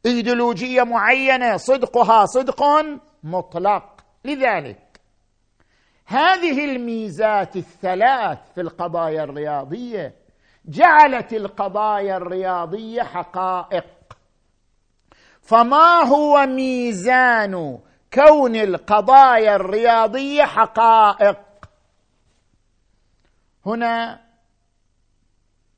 إيديولوجية 0.06 0.82
معينة 0.82 1.56
صدقها 1.56 2.26
صدق 2.26 2.62
مطلق. 3.22 4.04
لذلك 4.24 5.00
هذه 6.06 6.64
الميزات 6.64 7.56
الثلاث 7.56 8.38
في 8.54 8.60
القضايا 8.60 9.24
الرياضية 9.24 10.14
جعلت 10.64 11.32
القضايا 11.32 12.16
الرياضية 12.16 13.02
حقائق. 13.02 13.84
فما 15.42 16.02
هو 16.02 16.46
ميزان 16.46 17.78
كون 18.14 18.56
القضايا 18.56 19.56
الرياضية 19.56 20.42
حقائق؟ 20.42 21.38
هنا 23.66 24.20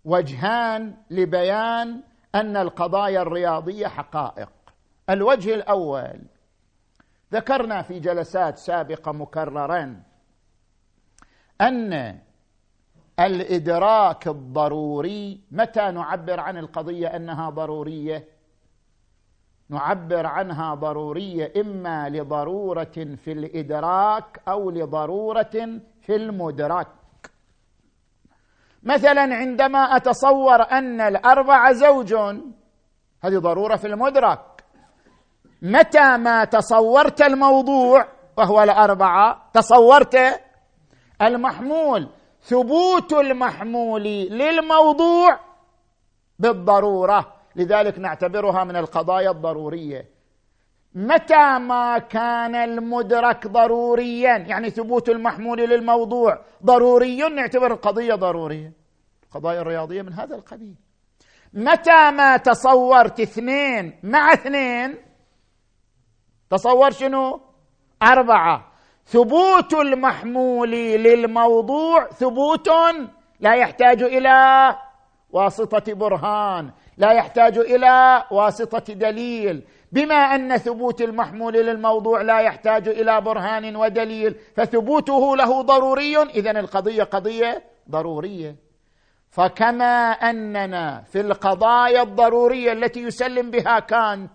وجهان 0.05 0.97
لبيان 1.11 2.03
أن 2.35 2.57
القضايا 2.57 3.23
الرياضية 3.23 3.87
حقائق. 3.87 4.49
الوجه 5.11 5.55
الأول 5.55 6.21
ذكرنا 7.33 7.83
في 7.83 7.99
جلسات 8.01 8.59
سابقة 8.59 9.13
مكررا 9.13 10.03
أن 11.61 12.19
الإدراك 13.21 14.29
الضروري 14.29 15.41
متى 15.51 15.91
نعبر 15.91 16.41
عن 16.41 16.59
القضية 16.59 17.17
أنها 17.17 17.51
ضرورية؟ 17.51 18.29
نعبر 19.69 20.27
عنها 20.27 20.75
ضرورية 20.75 21.53
إما 21.61 22.09
لضرورة 22.09 23.17
في 23.25 23.33
الإدراك 23.33 24.41
أو 24.49 24.71
لضرورة 24.71 25.81
في 26.01 26.17
المدرك 26.17 26.89
مثلا 28.87 29.35
عندما 29.35 29.79
أتصور 29.79 30.63
أن 30.63 31.01
الاربعه 31.01 31.73
زوج 31.73 32.15
هذه 33.25 33.39
ضرورة 33.39 33.77
في 33.77 33.87
المدرك 33.87 34.41
متى 35.63 36.17
ما 36.17 36.45
تصورت 36.45 37.23
الموضوع 37.23 38.09
وهو 38.37 38.63
الاربعه 38.63 39.51
تصورت 39.53 40.17
المحمول 41.23 42.09
ثبوت 42.41 43.13
المحمول 43.13 44.03
للموضوع 44.31 45.41
بالضرورة 46.39 47.33
لذلك 47.57 47.99
نعتبرها 47.99 48.65
من 48.65 48.77
القضايا 48.77 49.31
الضرورية. 49.31 50.16
متى 50.97 51.59
ما 51.59 51.99
كان 51.99 52.55
المدرك 52.55 53.47
ضروريا؟ 53.47 54.37
يعني 54.37 54.71
ثبوت 54.71 55.09
المحمول 55.09 55.59
للموضوع 55.59 56.39
ضروري 56.65 57.29
نعتبر 57.29 57.73
القضية 57.73 58.15
ضرورية. 58.15 58.73
القضايا 59.23 59.61
الرياضية 59.61 60.03
من 60.03 60.13
هذا 60.13 60.35
القبيل. 60.35 60.75
متى 61.53 62.11
ما 62.11 62.37
تصورت 62.37 63.21
اثنين 63.21 64.01
مع 64.03 64.33
اثنين؟ 64.33 64.97
تصور 66.51 66.91
شنو؟ 66.91 67.41
أربعة. 68.03 68.73
ثبوت 69.07 69.75
المحمول 69.75 70.71
للموضوع 70.71 72.07
ثبوت 72.07 72.69
لا 73.41 73.55
يحتاج 73.55 74.03
إلى 74.03 74.77
واسطة 75.31 75.95
برهان 75.95 76.71
لا 76.97 77.13
يحتاج 77.13 77.59
إلى 77.59 78.25
واسطة 78.31 78.95
دليل. 78.95 79.67
بما 79.93 80.15
أن 80.15 80.57
ثبوت 80.57 81.01
المحمول 81.01 81.55
للموضوع 81.55 82.23
لا 82.23 82.41
يحتاج 82.41 82.89
إلى 82.89 83.21
برهان 83.21 83.77
ودليل 83.77 84.35
فثبوته 84.57 85.37
له 85.37 85.63
ضروري. 85.63 86.23
اذا 86.23 86.51
القضية 86.51 87.03
قضية 87.03 87.65
ضرورية. 87.91 88.57
فكما 89.31 90.11
أننا 90.11 91.03
في 91.03 91.21
القضايا 91.21 92.03
الضرورية 92.03 92.73
التي 92.73 93.01
يسلم 93.01 93.51
بها 93.51 93.79
كانت 93.79 94.33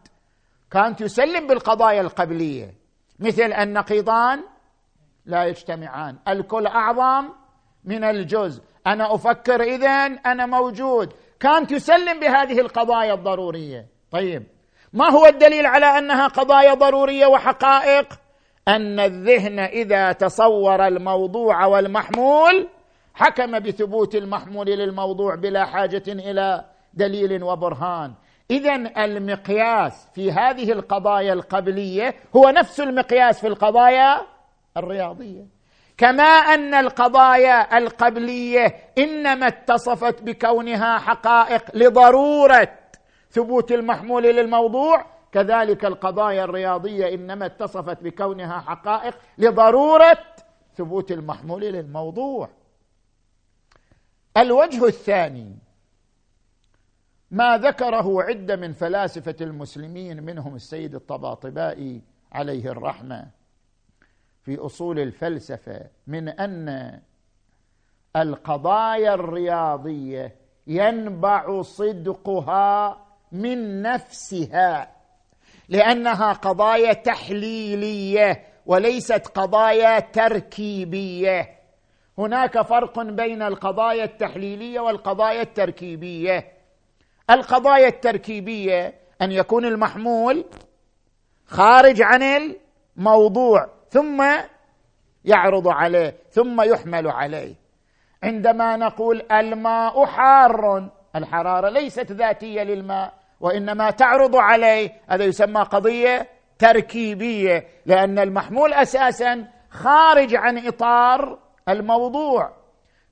كانت 0.72 1.02
يسلم 1.02 1.48
بالقضايا 1.48 2.02
القبلية. 2.02 2.74
مثل 3.20 3.54
النقيضان 3.54 4.44
لا 5.26 5.44
يجتمعان. 5.46 6.18
الكل 6.28 6.68
أعظم 6.68 7.30
من 7.86 8.04
الجزء. 8.04 8.64
أنا 8.88 9.16
أفكر 9.16 9.62
اذا 9.62 10.06
أنا 10.26 10.46
موجود. 10.46 11.14
كانت 11.40 11.72
يسلم 11.72 12.20
بهذه 12.20 12.60
القضايا 12.60 13.14
الضرورية. 13.14 13.86
طيب. 14.12 14.44
ما 14.93 15.10
هو 15.10 15.25
الدليل 15.25 15.65
على 15.65 15.86
أنها 15.86 16.27
قضايا 16.27 16.73
ضرورية 16.73 17.25
وحقائق؟ 17.25 18.13
أن 18.67 18.99
الذهن 18.99 19.60
إذا 19.60 20.12
تصور 20.12 20.88
الموضوع 20.88 21.65
والمحمول 21.65 22.67
حكم 23.13 23.60
بثبوت 23.60 24.15
المحمول 24.15 24.67
للموضوع 24.67 25.36
بلا 25.36 25.65
حاجة 25.65 26.04
إلى 26.08 26.65
دليل 26.93 27.43
وبرهان. 27.43 28.13
اذا 28.51 28.75
المقياس 28.75 30.08
في 30.15 30.32
هذه 30.32 30.71
القضايا 30.71 31.34
القبلية 31.34 32.15
هو 32.36 32.49
نفس 32.49 32.80
المقياس 32.80 33.41
في 33.41 33.47
القضايا 33.47 34.21
الرياضية. 34.77 35.45
كما 35.97 36.23
أن 36.23 36.73
القضايا 36.73 37.77
القبلية 37.77 38.75
إنما 38.97 39.47
اتصفت 39.47 40.21
بكونها 40.23 40.97
حقائق 40.97 41.63
لضرورة 41.73 42.81
ثبوت 43.32 43.72
المحمول 43.72 44.24
للموضوع 44.24 45.06
كذلك 45.32 45.86
القضايا 45.86 46.44
الرياضية 46.44 47.13
إنما 47.13 47.46
اتصفت 47.46 48.04
بكونها 48.04 48.60
حقائق 48.60 49.17
لضرورة 49.38 50.17
ثبوت 50.76 51.12
المحمول 51.12 51.62
للموضوع. 51.62 52.50
الوجه 54.38 54.86
الثاني 54.86 55.58
ما 57.32 57.58
ذكره 57.58 58.24
عدة 58.24 58.56
من 58.56 58.74
فلاسفة 58.74 59.36
المسلمين 59.41 60.24
منهم 60.24 60.56
السيد 60.56 60.96
الطباطبائي 60.96 62.02
عليه 62.32 62.72
الرحمة. 62.72 63.28
في 64.44 64.58
أصول 64.58 65.00
الفلسفة 65.00 65.82
من 66.08 66.30
أن 66.30 67.00
القضايا 68.15 69.13
الرياضية 69.13 70.36
ينبع 70.67 71.62
صدقها 71.62 73.02
من 73.32 73.82
نفسها 73.82 74.91
لأنها 75.70 76.34
قضايا 76.34 76.94
تحليلية 76.94 78.44
وليست 78.65 79.28
قضايا 79.28 80.00
تركيبية. 80.00 81.50
هناك 82.17 82.62
فرق 82.62 83.00
بين 83.02 83.41
القضايا 83.41 84.04
التحليلية 84.04 84.80
والقضايا 84.80 85.41
التركيبية. 85.41 86.52
القضايا 87.30 87.88
التركيبية 87.88 88.94
أن 89.22 89.32
يكون 89.32 89.65
المحمول 89.65 90.46
خارج 91.46 92.02
عن 92.02 92.24
الموضوع 92.98 93.70
ثم 93.89 94.24
يعرض 95.26 95.67
عليه 95.67 96.15
ثم 96.30 96.62
يحمل 96.62 97.08
عليه. 97.08 97.56
عندما 98.24 98.78
نقول 98.78 99.22
الماء 99.32 100.06
حار 100.06 100.89
الحرارة 101.15 101.70
ليست 101.70 102.12
ذاتية 102.12 102.63
للماء. 102.63 103.20
وإنما 103.41 103.91
تعرض 103.91 104.36
عليه 104.36 104.91
هذا 105.10 105.25
يسمى 105.25 105.62
قضية 105.62 106.27
تركيبية 106.60 107.67
لأن 107.86 108.19
المحمول 108.19 108.73
أساسا 108.73 109.47
خارج 109.69 110.36
عن 110.36 110.67
إطار 110.67 111.39
الموضوع. 111.69 112.54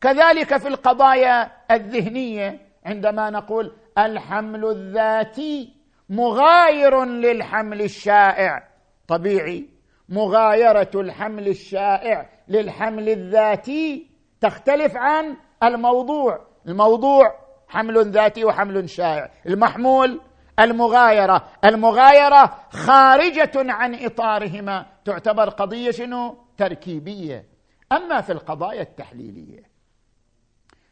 كذلك 0.02 0.58
في 0.58 0.68
القضايا 0.68 1.52
الذهنية 1.72 2.60
عندما 2.86 3.30
نقول 3.30 3.72
الحمل 3.98 4.66
الذاتي 4.66 5.74
مغاير 6.10 7.04
للحمل 7.04 7.82
الشائع. 7.82 8.68
طبيعي 9.08 9.70
مغايرة 10.10 10.92
الحمل 10.96 11.48
الشائع 11.48 12.30
للحمل 12.48 13.10
الذاتي 13.10 14.08
تختلف 14.42 14.98
عن 14.98 15.38
الموضوع. 15.64 16.40
الموضوع 16.68 17.49
حمل 17.70 18.12
ذاتي 18.12 18.46
وحمل 18.46 18.90
شائع. 18.90 19.32
المحمول 19.46 20.22
المغايرة. 20.60 21.48
المغايرة 21.66 22.46
خارجة 22.70 23.52
عن 23.56 23.96
إطارهما. 23.96 24.86
تعتبر 25.06 25.50
قضية 25.50 25.92
شنو؟ 25.92 26.38
تركيبية. 26.58 27.46
أما 27.92 28.22
في 28.22 28.32
القضايا 28.32 28.82
التحليلية 28.82 29.70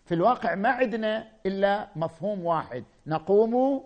في 0.06 0.13
الواقع 0.13 0.56
ما 0.56 0.70
عندنا 0.70 1.28
إلا 1.46 1.90
مفهوم 1.96 2.46
واحد. 2.46 2.84
نقوم 3.08 3.84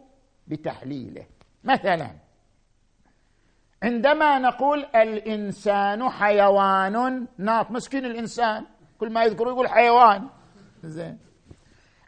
بتحليله. 0.48 1.26
مثلا 1.64 2.12
عندما 3.84 4.40
نقول 4.40 4.86
الإنسان 4.96 6.10
حيوان 6.10 7.28
ناط 7.38 7.72
مسكين 7.72 8.06
الإنسان. 8.06 8.66
كل 9.00 9.14
ما 9.14 9.24
يذكر 9.24 9.48
يقول 9.48 9.68
حيوان. 9.68 10.30
زين. 10.84 11.31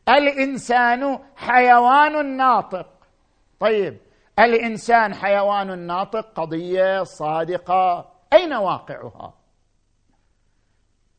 الإنسان 0.09 1.19
حيوان 1.35 2.37
ناطق. 2.37 2.87
طيب 3.59 3.97
الإنسان 4.39 5.13
حيوان 5.13 5.79
ناطق 5.79 6.33
قضية 6.35 7.03
صادقة. 7.03 8.11
أين 8.33 8.53
واقعها؟ 8.53 9.33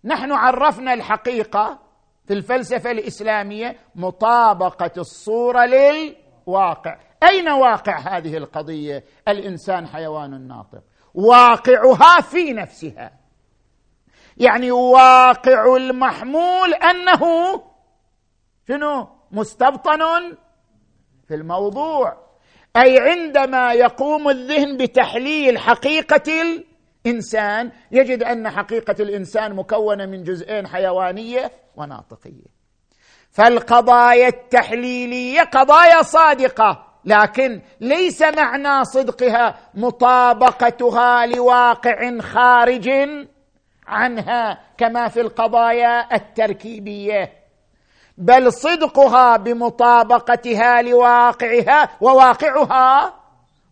نحن 0.05 0.33
عرفنا 0.33 0.95
الحقيقة 0.95 1.79
في 2.27 2.35
الفلسفة 2.35 2.91
الإسلامية 2.91 3.77
مطابقة 3.95 4.91
الصورة 4.97 5.67
للواقع. 5.67 6.99
أين 7.23 7.49
واقع 7.49 7.99
هذه 7.99 8.37
القضية؟ 8.37 9.05
الإنسان 9.29 9.87
حيوان 9.87 10.49
ناطق. 10.49 10.83
واقعها 11.15 12.21
في 12.21 12.53
نفسها. 12.53 13.13
يعني 14.37 14.71
واقع 14.71 15.77
المحمول 15.77 16.75
أنه 16.75 17.21
شنو؟ 18.69 19.09
مستبطن 19.33 20.37
في 21.29 21.35
الموضوع. 21.35 22.25
أي 22.77 22.99
عندما 22.99 23.73
يقوم 23.73 24.29
الذهن 24.29 24.77
بتحليل 24.77 25.59
حقيقة 25.59 26.23
الإنسان 27.07 27.73
يجد 27.91 28.23
أن 28.23 28.51
حقيقة 28.51 28.97
الإنسان 29.01 29.55
مكونة 29.57 30.07
من 30.07 30.23
جزئين 30.23 30.67
حيوانية 30.67 31.51
وناطقية. 31.77 32.55
فالقضايا 33.31 34.29
التحليلية 34.29 35.41
قضايا 35.41 36.03
صادقة 36.03 36.87
لكن 37.05 37.61
ليس 37.81 38.23
معنى 38.23 38.85
صدقها 38.85 39.59
مطابقتها 39.75 41.27
لواقع 41.27 42.19
خارج 42.21 42.91
عنها 43.87 44.61
كما 44.79 45.09
في 45.09 45.21
القضايا 45.21 46.15
التركيبية. 46.15 47.44
بل 48.19 48.53
صدقها 48.53 49.37
بمطابقتها 49.37 50.83
لواقعها 50.83 51.89
وواقعها 52.01 53.15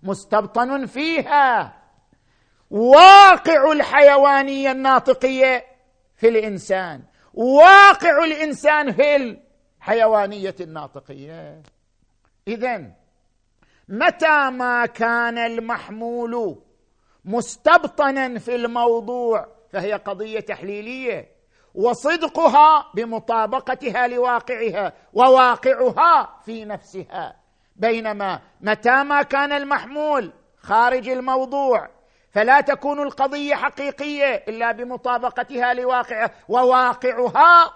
مستبطن 0.03 0.87
فيها. 0.87 1.79
واقع 2.71 3.73
الحيوانية 3.73 4.73
الناطقية 4.73 5.65
في 6.17 6.29
الإنسان. 6.29 7.03
واقع 7.35 8.25
الإنسان 8.25 8.93
في 8.93 9.17
الحيوانية 9.17 10.55
الناطقية. 10.61 11.63
اذا 12.49 12.91
متى 13.89 14.51
ما 14.51 14.87
كان 14.87 15.39
المحمول 15.39 16.63
مستبطنا 17.25 18.39
في 18.39 18.55
الموضوع 18.55 19.47
فهي 19.73 19.93
قضية 19.93 20.41
تحليلية. 20.41 21.32
وصدقها 21.75 22.93
بمطابقتها 22.95 24.09
لواقعها 24.09 24.93
وواقعها 25.13 26.41
في 26.45 26.65
نفسها. 26.65 27.37
بينما 27.77 28.41
متى 28.61 29.05
ما 29.05 29.23
كان 29.23 29.53
المحمول 29.53 30.33
خارج 30.57 31.09
الموضوع 31.09 31.89
فلا 32.31 32.61
تكون 32.61 33.03
القضية 33.03 33.55
حقيقية 33.55 34.45
إلا 34.49 34.73
بمطابقتها 34.73 35.75
لواقعها 35.75 36.31
وواقعها 36.49 37.73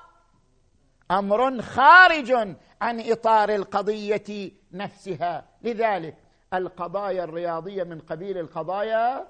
أمر 1.11 1.63
خارج 1.63 2.33
عن 2.81 3.01
إطار 3.01 3.49
القضية 3.49 4.53
نفسها. 4.73 5.45
لذلك 5.63 6.17
القضايا 6.55 7.25
الرياضية 7.25 7.83
من 7.83 8.01
قبيل 8.01 8.39
القضايا 8.39 9.29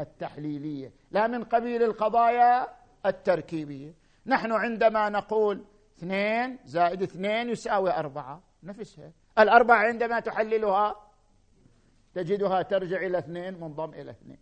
التحليلية 0.00 0.92
لا 1.10 1.26
من 1.26 1.44
قبيل 1.44 1.82
القضايا 1.82 2.66
التركيبية. 3.06 4.05
نحن 4.26 4.52
عندما 4.52 5.08
نقول 5.08 5.64
اثنين 5.98 6.58
زائد 6.64 7.02
اثنين 7.02 7.48
يساوي 7.48 7.90
أربعة. 7.90 8.42
نفسها. 8.62 9.12
الأربعة 9.38 9.76
عندما 9.76 10.20
تحللها 10.20 10.96
تجدها 12.14 12.62
ترجع 12.62 12.96
إلى 12.96 13.18
اثنين 13.18 13.60
منضم 13.60 13.94
إلى 13.94 14.10
اثنين. 14.10 14.38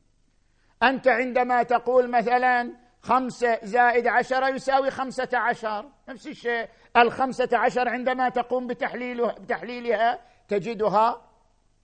أنت 0.82 1.08
عندما 1.08 1.62
تقول 1.62 2.10
مثلا 2.10 2.72
خمسة 3.02 3.58
زائد 3.62 4.06
عشرة 4.06 4.48
يساوي 4.48 4.90
خمسة 4.90 5.28
عشر. 5.34 5.88
نفس 6.08 6.26
الشيء. 6.26 6.68
الخمسة 6.96 7.48
عشر 7.52 7.88
عندما 7.88 8.28
تقوم 8.28 8.66
بتحليلها, 8.66 9.32
بتحليلها 9.32 10.20
تجدها 10.48 11.22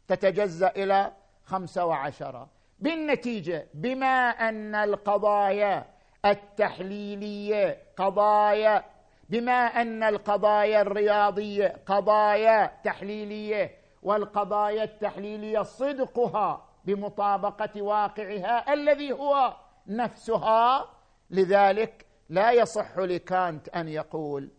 تتجزأ 0.08 0.68
إلى 0.68 1.12
خمسة 1.44 1.84
وعشرة. 1.84 2.50
بالنتيجة 2.78 3.68
بما 3.74 4.30
أن 4.30 4.74
القضايا 4.74 5.86
التحليلية 6.24 7.78
قضايا. 7.96 8.84
بما 9.28 9.52
أن 9.52 10.02
القضايا 10.02 10.80
الرياضية 10.82 11.76
قضايا 11.86 12.80
تحليلية 12.84 13.70
والقضايا 14.02 14.84
التحليلية 14.84 15.62
صدقها 15.62 16.66
بمطابقة 16.84 17.82
واقعها 17.82 18.72
الذي 18.72 19.12
هو 19.12 19.56
نفسها. 19.86 20.90
لذلك 21.30 22.06
لا 22.28 22.52
يصح 22.52 22.98
لكانت 22.98 23.68
أن 23.68 23.88
يقول 23.88 24.50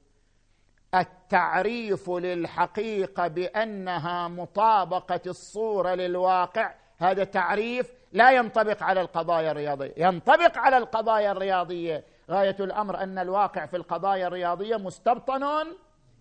التعريف 0.96 2.10
للحقيقة 2.10 3.28
بأنها 3.28 4.28
مطابقة 4.28 5.22
الصورة 5.28 5.96
للواقع. 5.96 6.74
هذا 6.98 7.24
تعريف 7.24 8.01
لا 8.14 8.32
ينطبق 8.32 8.84
على 8.84 9.02
القضايا 9.02 9.52
الرياضية. 9.52 9.94
ينطبق 9.98 10.58
على 10.58 10.78
القضايا 10.78 11.32
الرياضية. 11.32 12.06
غاية 12.30 12.56
الأمر 12.60 13.04
أن 13.04 13.18
الواقع 13.18 13.66
في 13.66 13.78
القضايا 13.78 14.28
الرياضية 14.28 14.78
مستبطن 14.78 15.68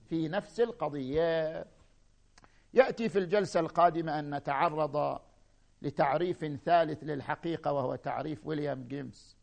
في 0.08 0.28
نفس 0.28 0.60
القضية. 0.60 1.64
يأتي 2.74 3.08
في 3.08 3.18
الجلسة 3.18 3.60
القادمة 3.60 4.18
أن 4.18 4.34
نتعرض 4.34 5.20
لتعريف 5.82 6.44
ثالث 6.64 7.04
للحقيقة 7.04 7.72
وهو 7.72 7.94
تعريف 7.94 8.46
ويليام 8.46 8.84
جيمس. 8.88 9.36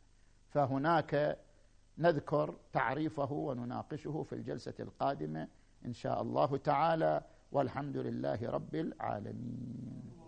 فهناك 0.50 1.38
نذكر 1.98 2.56
تعريفه 2.74 3.32
ونناقشه 3.32 4.24
في 4.30 4.34
الجلسة 4.34 4.74
القادمة 4.80 5.48
إن 5.86 5.94
شاء 5.94 6.22
الله 6.22 6.58
تعالى. 6.58 7.22
والحمد 7.52 7.98
لله 7.98 8.50
رب 8.50 8.76
العالمين. 8.76 10.27